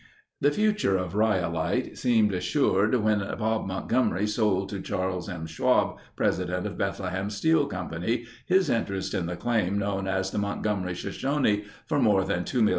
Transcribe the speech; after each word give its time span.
The 0.39 0.49
future 0.49 0.97
of 0.97 1.13
Rhyolite 1.13 1.95
seemed 1.95 2.33
assured 2.33 2.95
when 2.95 3.19
Bob 3.37 3.67
Montgomery 3.67 4.25
sold 4.25 4.69
to 4.69 4.81
Charles 4.81 5.29
M. 5.29 5.45
Schwab, 5.45 5.99
president 6.15 6.65
of 6.65 6.75
Bethlehem 6.75 7.29
Steel 7.29 7.67
Company, 7.67 8.25
his 8.47 8.67
interest 8.67 9.13
in 9.13 9.27
the 9.27 9.37
claim 9.37 9.77
known 9.77 10.07
as 10.07 10.31
the 10.31 10.39
Montgomery 10.39 10.95
Shoshone 10.95 11.65
for 11.85 11.99
more 11.99 12.23
than 12.25 12.45
$2,000,000. 12.45 12.69